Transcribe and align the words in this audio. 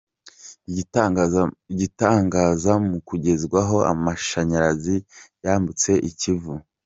Igitangaza 1.71 2.71
mu 2.87 2.97
kugezwaho 3.07 3.77
amashanyarazi 3.91 4.95
yambutse 5.43 5.91
Ikivu. 6.09 6.53